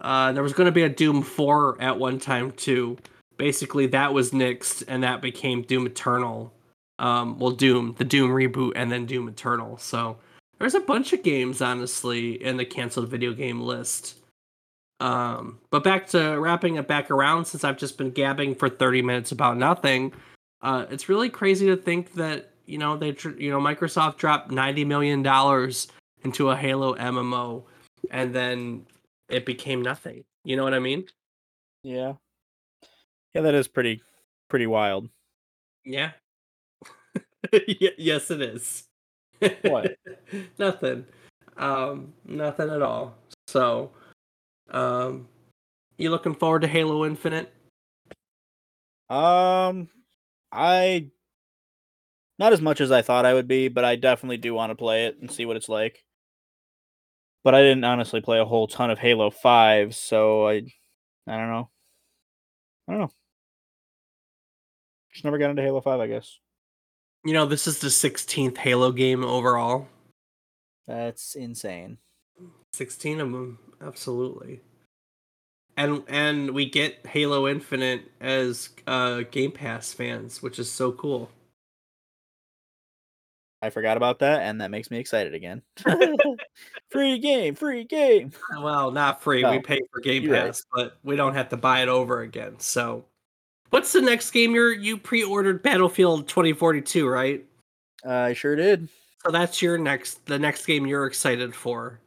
[0.00, 2.96] Uh, there was going to be a Doom 4 at one time too.
[3.36, 6.52] Basically, that was nixed, and that became Doom Eternal.
[6.98, 9.78] Um, well, Doom, the Doom reboot, and then Doom Eternal.
[9.78, 10.16] So
[10.58, 14.16] there's a bunch of games, honestly, in the canceled video game list.
[15.00, 19.02] Um, but back to wrapping it back around, since I've just been gabbing for 30
[19.02, 20.12] minutes about nothing.
[20.60, 24.84] Uh, it's really crazy to think that you know they, you know, Microsoft dropped 90
[24.84, 25.86] million dollars
[26.24, 27.64] into a Halo MMO,
[28.10, 28.86] and then
[29.28, 30.24] it became nothing.
[30.44, 31.06] You know what I mean?
[31.82, 32.14] Yeah.
[33.34, 34.02] Yeah, that is pretty
[34.48, 35.08] pretty wild.
[35.84, 36.12] Yeah.
[37.52, 38.84] y- yes, it is.
[39.62, 39.96] What?
[40.58, 41.06] nothing.
[41.56, 43.14] Um, nothing at all.
[43.46, 43.90] So,
[44.70, 45.28] um,
[45.96, 47.52] you looking forward to Halo Infinite?
[49.10, 49.88] Um
[50.52, 51.10] I
[52.38, 54.76] not as much as I thought I would be, but I definitely do want to
[54.76, 56.04] play it and see what it's like.
[57.48, 60.56] But I didn't honestly play a whole ton of Halo 5, so I
[61.26, 61.70] I don't know.
[62.86, 63.10] I don't know.
[65.10, 66.40] Just never got into Halo 5, I guess.
[67.24, 69.88] You know, this is the 16th Halo game overall.
[70.86, 71.96] That's insane.
[72.74, 74.60] 16 of them, absolutely.
[75.78, 81.30] And and we get Halo Infinite as uh Game Pass fans, which is so cool.
[83.60, 85.62] I forgot about that, and that makes me excited again.
[86.90, 88.30] free game, free game.
[88.60, 89.44] Well, not free.
[89.44, 90.46] We pay for Game you're right.
[90.46, 92.54] Pass, but we don't have to buy it over again.
[92.58, 93.04] So,
[93.70, 95.62] what's the next game you're you pre-ordered?
[95.62, 97.44] Battlefield 2042, right?
[98.06, 98.88] I sure did.
[99.24, 102.00] So that's your next the next game you're excited for.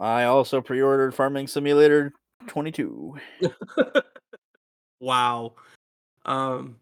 [0.00, 2.12] I also pre-ordered Farming Simulator
[2.46, 3.16] 22.
[5.00, 5.52] wow.
[6.24, 6.76] Um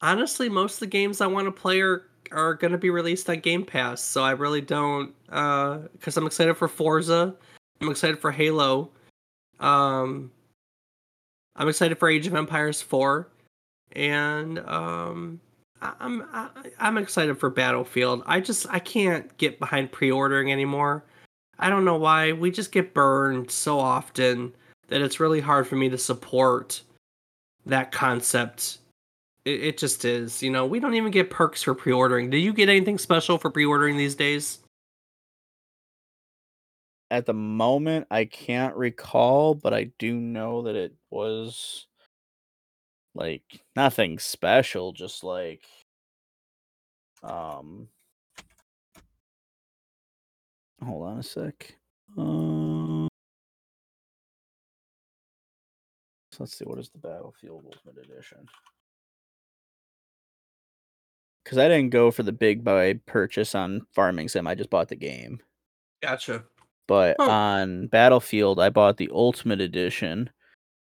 [0.00, 3.28] honestly, most of the games I want to play are are going to be released
[3.30, 7.34] on Game Pass, so I really don't uh cuz I'm excited for Forza.
[7.80, 8.90] I'm excited for Halo.
[9.58, 10.30] Um
[11.56, 13.28] I'm excited for Age of Empires 4
[13.92, 15.40] and um
[15.82, 18.22] I- I'm I, I'm excited for Battlefield.
[18.26, 21.04] I just I can't get behind pre-ordering anymore.
[21.58, 22.32] I don't know why.
[22.32, 24.54] We just get burned so often
[24.88, 26.82] that it's really hard for me to support
[27.66, 28.78] that concept.
[29.44, 30.42] It, it just is.
[30.42, 32.30] You know, we don't even get perks for pre-ordering.
[32.30, 34.58] Do you get anything special for pre-ordering these days?
[37.10, 41.86] At the moment, I can't recall, but I do know that it was
[43.14, 45.64] like nothing special, just like
[47.22, 47.88] um
[50.82, 51.76] hold on a sec.
[52.16, 53.08] Um,
[56.32, 58.46] so let's see what is the Battlefield Ultimate Edition.
[61.50, 64.86] Cuz I didn't go for the big buy purchase on Farming Sim, I just bought
[64.86, 65.40] the game.
[66.00, 66.44] Gotcha.
[66.86, 67.28] But Huh.
[67.28, 70.30] on Battlefield, I bought the Ultimate Edition,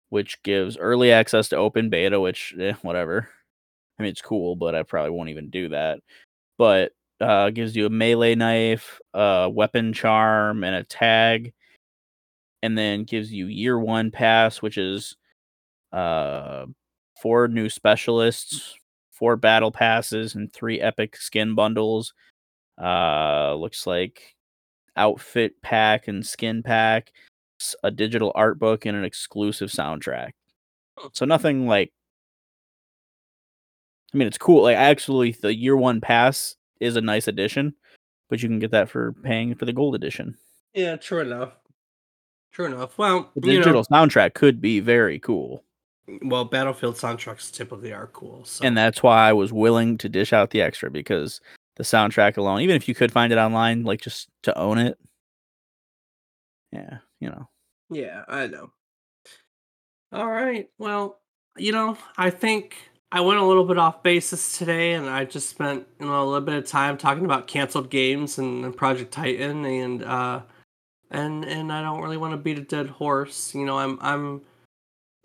[0.08, 3.28] which gives early access to open beta, which eh, whatever.
[3.98, 6.00] I mean, it's cool, but I probably won't even do that.
[6.56, 11.52] But uh, gives you a melee knife, a weapon charm, and a tag,
[12.62, 15.16] and then gives you year one pass, which is
[15.92, 16.64] uh,
[17.20, 18.74] four new specialists,
[19.18, 22.12] four battle passes, and three epic skin bundles.
[22.80, 24.36] Uh, looks like
[24.96, 27.12] outfit pack and skin pack,
[27.82, 30.32] a digital art book, and an exclusive soundtrack.
[31.12, 31.92] So nothing like.
[34.14, 34.62] I mean, it's cool.
[34.62, 37.74] Like, actually, the year one pass is a nice addition,
[38.30, 40.36] but you can get that for paying for the gold edition.
[40.74, 41.56] Yeah, true enough.
[42.52, 42.96] True enough.
[42.96, 45.64] Well, The digital know, soundtrack could be very cool,
[46.22, 48.44] well, Battlefield soundtracks typically are cool.
[48.44, 48.64] So.
[48.64, 51.40] and that's why I was willing to dish out the extra because
[51.76, 54.98] the soundtrack alone, even if you could find it online, like just to own it,
[56.72, 57.48] yeah, you know.
[57.90, 58.72] Yeah, I know.
[60.12, 60.68] All right.
[60.78, 61.20] Well,
[61.56, 62.76] you know, I think
[63.12, 66.24] I went a little bit off basis today, and I just spent you know a
[66.24, 70.42] little bit of time talking about canceled games and, and Project Titan, and uh,
[71.10, 73.54] and and I don't really want to beat a dead horse.
[73.54, 74.42] You know, I'm I'm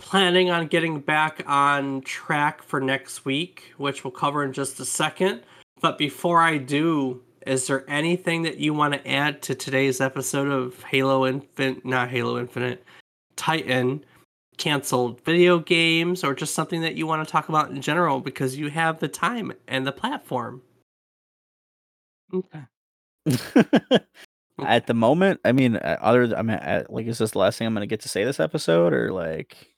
[0.02, 4.86] planning on getting back on track for next week, which we'll cover in just a
[4.86, 5.44] second.
[5.80, 10.48] But before I do, is there anything that you want to add to today's episode
[10.48, 12.84] of Halo Infinite, not Halo Infinite,
[13.36, 14.04] Titan,
[14.58, 18.58] canceled video games or just something that you want to talk about in general because
[18.58, 20.62] you have the time and the platform.
[22.34, 22.62] Okay.
[24.60, 27.58] At the moment, I mean, uh, other I mean, uh, like, is this the last
[27.58, 29.71] thing I'm gonna get to say this episode, or like?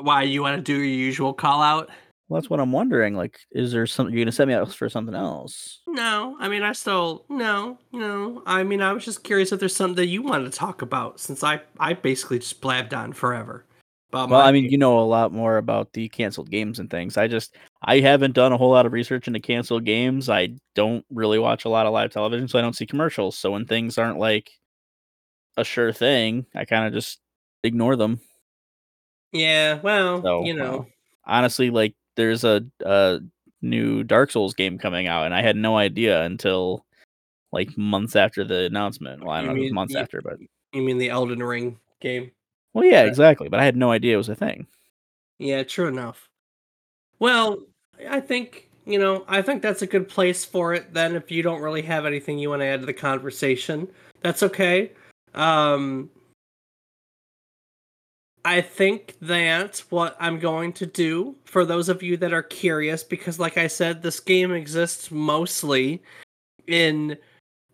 [0.00, 1.90] Why you want to do your usual call out?
[2.28, 3.14] Well, that's what I'm wondering.
[3.14, 5.80] Like, is there something you're gonna set me up for something else?
[5.86, 8.42] No, I mean I still no, no.
[8.46, 11.20] I mean I was just curious if there's something that you wanted to talk about
[11.20, 13.64] since I I basically just blabbed on forever.
[14.10, 14.72] About well, I mean, game.
[14.72, 17.16] you know a lot more about the canceled games and things.
[17.16, 20.28] I just I haven't done a whole lot of research into canceled games.
[20.28, 23.38] I don't really watch a lot of live television, so I don't see commercials.
[23.38, 24.50] So when things aren't like
[25.56, 27.20] a sure thing, I kind of just
[27.62, 28.20] ignore them.
[29.32, 30.86] Yeah, well, so, you know,
[31.24, 33.20] honestly, like there's a, a
[33.62, 36.84] new Dark Souls game coming out, and I had no idea until
[37.52, 39.22] like months after the announcement.
[39.22, 40.38] Well, I don't you know, mean, months you, after, but
[40.72, 42.30] you mean the Elden Ring game?
[42.74, 43.48] Well, yeah, exactly.
[43.48, 44.66] But I had no idea it was a thing.
[45.38, 46.28] Yeah, true enough.
[47.18, 47.60] Well,
[48.08, 51.42] I think, you know, I think that's a good place for it then if you
[51.42, 53.88] don't really have anything you want to add to the conversation.
[54.22, 54.92] That's okay.
[55.34, 56.10] Um
[58.48, 63.04] I think that what I'm going to do for those of you that are curious
[63.04, 66.02] because like I said this game exists mostly
[66.66, 67.18] in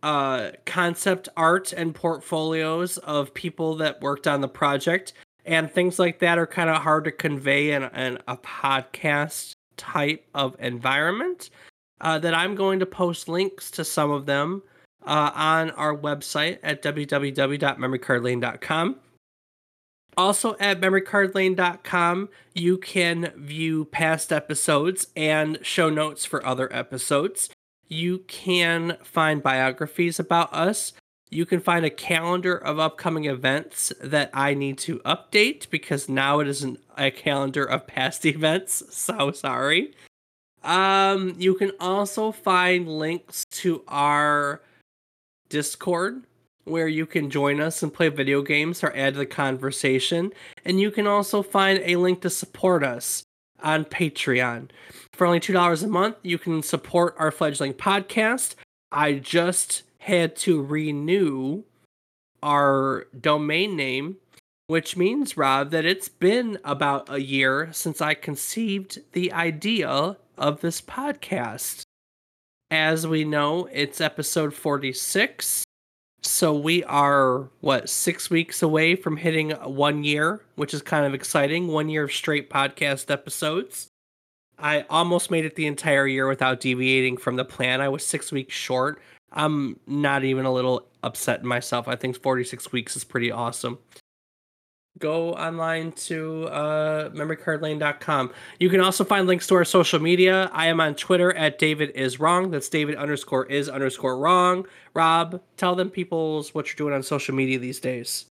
[0.03, 5.13] uh, concept art and portfolios of people that worked on the project.
[5.47, 10.27] And things like that are kind of hard to convey in, in a podcast type
[10.35, 11.51] of environment.
[12.01, 14.61] Uh, that I'm going to post links to some of them
[15.07, 18.97] uh, on our website at www.memorycardlane.com.
[20.17, 27.51] Also at memorycardlane.com, you can view past episodes and show notes for other episodes.
[27.89, 30.93] You can find biographies about us.
[31.31, 36.41] You can find a calendar of upcoming events that I need to update because now
[36.41, 38.83] it isn't a calendar of past events.
[38.91, 39.95] So sorry.
[40.63, 44.63] Um, you can also find links to our
[45.49, 46.25] Discord
[46.65, 50.33] where you can join us and play video games or add to the conversation.
[50.65, 53.23] And you can also find a link to support us
[53.63, 54.71] on Patreon.
[55.13, 58.55] For only $2 a month, you can support our fledgling podcast.
[58.91, 61.65] I just had to renew
[62.43, 64.17] our domain name,
[64.67, 70.61] which means, Rob, that it's been about a year since I conceived the idea of
[70.61, 71.83] this podcast.
[72.71, 75.65] As we know, it's episode 46.
[76.27, 81.13] So we are, what, six weeks away from hitting one year, which is kind of
[81.13, 81.69] exciting.
[81.69, 83.89] One year of straight podcast episodes.
[84.59, 87.81] I almost made it the entire year without deviating from the plan.
[87.83, 89.03] I was six weeks short.
[89.33, 91.89] I'm not even a little upset in myself.
[91.89, 93.79] I think 46 weeks is pretty awesome.
[94.99, 98.33] Go online to uh, memorycardlane.com.
[98.61, 100.51] You can also find links to our social media.
[100.53, 102.51] I am on Twitter at David is wrong.
[102.51, 104.67] That's David underscore is underscore wrong.
[104.95, 108.27] Rob, tell them people's what you're doing on social media these days.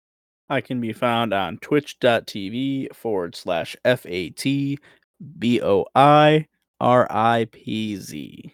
[0.49, 4.79] I can be found on twitch.tv forward slash F A T
[5.37, 6.47] B O I
[6.81, 8.53] R I P Z.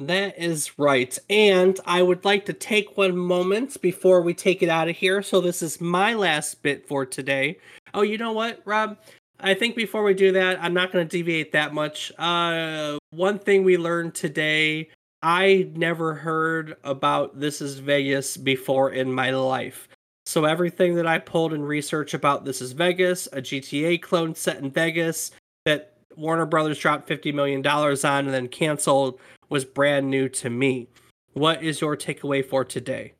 [0.00, 1.16] That is right.
[1.28, 5.22] And I would like to take one moment before we take it out of here.
[5.22, 7.58] So, this is my last bit for today.
[7.92, 8.96] Oh, you know what, Rob?
[9.38, 12.12] I think before we do that, I'm not going to deviate that much.
[12.18, 14.88] Uh, one thing we learned today
[15.22, 19.86] I never heard about This is Vegas before in my life.
[20.24, 24.60] So, everything that I pulled in research about This is Vegas, a GTA clone set
[24.60, 25.30] in Vegas,
[25.66, 30.88] that Warner Brothers dropped $50 million on and then canceled was brand new to me.
[31.32, 33.14] What is your takeaway for today?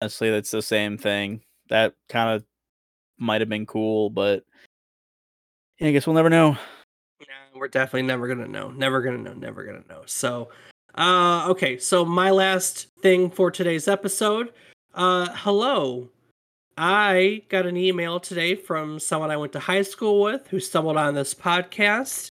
[0.00, 1.42] Honestly, that's the same thing.
[1.68, 2.44] That kind of
[3.18, 4.44] might have been cool, but
[5.78, 6.56] yeah, I guess we'll never know.
[7.20, 8.70] Yeah, we're definitely never gonna know.
[8.70, 9.32] Never gonna know.
[9.32, 10.02] Never gonna know.
[10.06, 10.48] So,
[10.96, 11.78] uh, okay.
[11.78, 14.52] So my last thing for today's episode.
[14.94, 16.10] Uh, hello.
[16.76, 20.96] I got an email today from someone I went to high school with who stumbled
[20.96, 22.28] on this podcast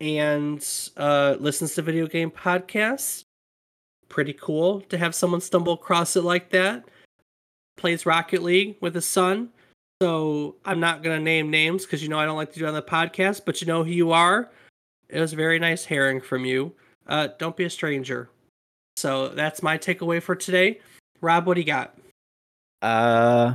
[0.00, 0.66] and
[0.96, 3.22] uh, listens to video game podcasts.
[4.08, 6.84] Pretty cool to have someone stumble across it like that.
[7.76, 9.50] Plays Rocket League with his son.
[10.02, 12.66] So I'm not going to name names because you know I don't like to do
[12.66, 14.50] on the podcast, but you know who you are.
[15.08, 16.72] It was very nice hearing from you.
[17.06, 18.28] Uh, don't be a stranger.
[18.96, 20.80] So that's my takeaway for today.
[21.20, 21.96] Rob, what do you got?
[22.82, 23.54] Uh,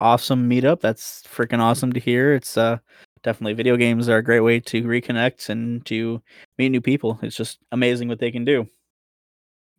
[0.00, 0.80] awesome meetup.
[0.80, 2.34] That's freaking awesome to hear.
[2.34, 2.78] It's uh
[3.22, 6.22] definitely video games are a great way to reconnect and to
[6.58, 7.18] meet new people.
[7.22, 8.66] It's just amazing what they can do.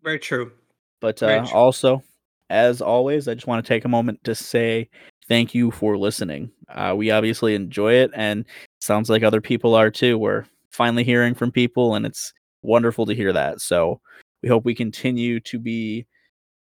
[0.03, 0.51] Very true.
[0.99, 1.55] But uh, Very true.
[1.57, 2.03] also,
[2.49, 4.89] as always, I just want to take a moment to say
[5.28, 6.51] thank you for listening.
[6.70, 8.45] Uh, we obviously enjoy it, and
[8.82, 10.18] sounds like other people are too.
[10.18, 13.61] We're finally hearing from people, and it's wonderful to hear that.
[13.61, 14.01] So
[14.41, 16.05] we hope we continue to be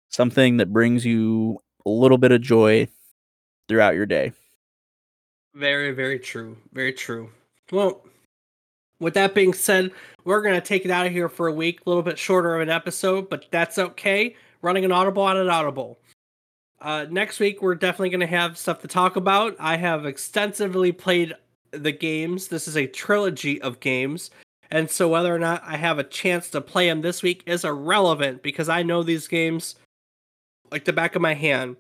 [0.10, 2.88] something that brings you a little bit of joy
[3.68, 4.32] throughout your day.
[5.53, 6.57] Very, very true.
[6.74, 7.30] Very true.
[7.72, 8.03] Well,
[8.99, 9.91] with that being said,
[10.24, 12.55] we're going to take it out of here for a week, a little bit shorter
[12.55, 14.36] of an episode, but that's okay.
[14.61, 15.99] Running an audible on an audible.
[16.80, 19.55] Uh, next week, we're definitely going to have stuff to talk about.
[19.59, 21.34] I have extensively played
[21.72, 22.47] the games.
[22.47, 24.30] This is a trilogy of games.
[24.70, 27.63] And so, whether or not I have a chance to play them this week is
[27.63, 29.76] irrelevant because I know these games
[30.72, 31.78] like the back of my hand.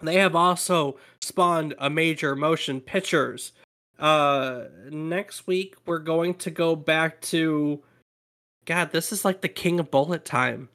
[0.00, 3.52] They have also spawned a major motion pictures.
[3.98, 7.82] Uh, next week, we're going to go back to.
[8.66, 10.68] God, this is like the king of bullet time.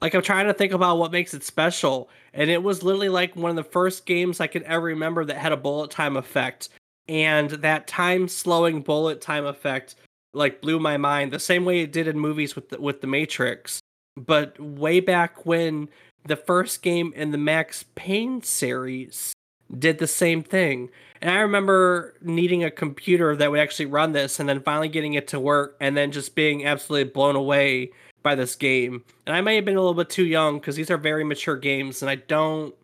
[0.00, 3.36] Like I'm trying to think about what makes it special, and it was literally like
[3.36, 6.68] one of the first games I could ever remember that had a bullet time effect,
[7.08, 9.94] and that time slowing bullet time effect
[10.34, 13.06] like blew my mind the same way it did in movies with the, with the
[13.06, 13.80] Matrix.
[14.16, 15.88] But way back when
[16.24, 19.32] the first game in the Max Payne series
[19.78, 20.90] did the same thing.
[21.20, 25.14] And I remember needing a computer that would actually run this and then finally getting
[25.14, 27.90] it to work and then just being absolutely blown away
[28.22, 29.04] by this game.
[29.26, 31.56] And I may have been a little bit too young because these are very mature
[31.56, 32.74] games, and I don't.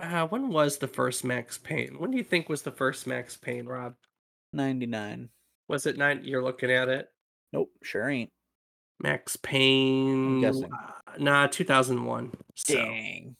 [0.00, 1.98] Uh, when was the first Max Payne?
[1.98, 3.94] When do you think was the first Max Payne, Rob?
[4.52, 5.28] 99.
[5.68, 6.22] Was it nine?
[6.24, 7.08] You're looking at it.
[7.52, 8.30] Nope, sure ain't.
[9.00, 10.44] Max Payne.
[10.44, 10.52] Uh,
[11.18, 12.32] nah, 2001.
[12.54, 12.74] So.
[12.74, 13.36] Dang.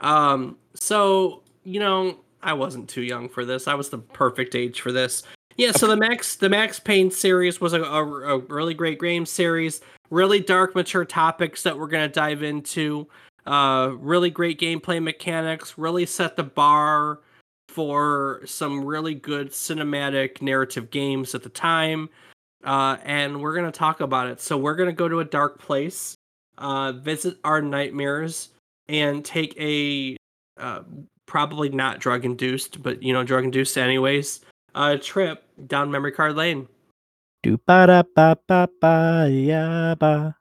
[0.00, 0.56] Um.
[0.74, 3.68] So you know, I wasn't too young for this.
[3.68, 5.22] I was the perfect age for this.
[5.56, 5.72] Yeah.
[5.72, 9.80] So the Max the Max Payne series was a, a, a really great game series
[10.10, 13.08] really dark, mature topics that we're going to dive into.
[13.46, 17.20] Uh, really great gameplay mechanics, really set the bar
[17.68, 22.10] for some really good cinematic narrative games at the time.
[22.64, 24.40] Uh, and we're to talk about it.
[24.40, 26.14] So, we're to go to a dark place,
[26.58, 28.50] uh, visit our nightmares,
[28.88, 30.16] and take a
[30.58, 30.82] uh,
[31.26, 34.40] probably not drug induced, but you know, drug induced anyways,
[34.74, 36.68] uh, trip down memory card lane.
[37.42, 40.36] Do ba da ba ba ba ya ba.